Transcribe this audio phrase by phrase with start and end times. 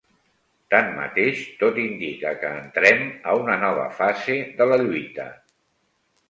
[0.73, 5.29] Tanmateix tot indica que entrem a una nova fase de la lluita.